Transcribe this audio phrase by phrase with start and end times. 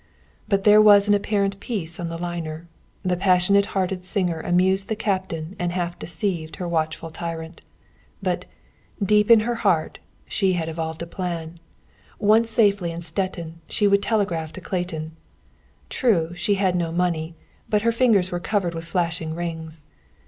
[0.47, 2.67] But there was an apparent peace on the liner.
[3.03, 7.61] The passionate hearted singer amused the captain and half deceived her watchful tyrant.
[8.19, 8.45] But,
[9.03, 11.59] deep in her heart, she had evolved a plan.
[12.17, 15.11] Once safely in Stettin, she would telegraph to Clayton.
[15.87, 17.35] True, she had no money;
[17.69, 19.85] but her fingers were covered with flashing rings.